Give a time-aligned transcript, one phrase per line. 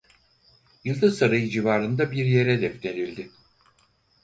[0.83, 3.29] Yıldız Sarayı civarında bir yere defnedildi.